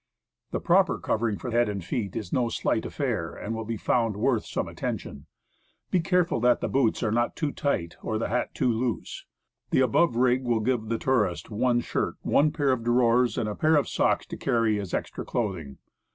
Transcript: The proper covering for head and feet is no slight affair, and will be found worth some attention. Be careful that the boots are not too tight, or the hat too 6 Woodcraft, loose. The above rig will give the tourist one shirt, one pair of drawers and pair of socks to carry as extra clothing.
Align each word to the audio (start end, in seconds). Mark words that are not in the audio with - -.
The 0.49 0.59
proper 0.59 0.97
covering 0.97 1.37
for 1.37 1.51
head 1.51 1.69
and 1.69 1.85
feet 1.85 2.15
is 2.15 2.33
no 2.33 2.49
slight 2.49 2.87
affair, 2.87 3.35
and 3.35 3.53
will 3.53 3.65
be 3.65 3.77
found 3.77 4.17
worth 4.17 4.47
some 4.47 4.67
attention. 4.67 5.27
Be 5.91 5.99
careful 5.99 6.39
that 6.39 6.59
the 6.59 6.67
boots 6.67 7.03
are 7.03 7.11
not 7.11 7.35
too 7.35 7.51
tight, 7.51 7.97
or 8.01 8.17
the 8.17 8.29
hat 8.29 8.55
too 8.55 8.71
6 8.71 8.79
Woodcraft, 8.79 8.97
loose. 8.97 9.25
The 9.69 9.81
above 9.81 10.15
rig 10.15 10.43
will 10.43 10.59
give 10.59 10.85
the 10.87 10.97
tourist 10.97 11.51
one 11.51 11.81
shirt, 11.81 12.15
one 12.23 12.51
pair 12.51 12.71
of 12.71 12.83
drawers 12.83 13.37
and 13.37 13.59
pair 13.59 13.75
of 13.75 13.87
socks 13.87 14.25
to 14.25 14.37
carry 14.37 14.79
as 14.79 14.95
extra 14.95 15.23
clothing. 15.23 15.77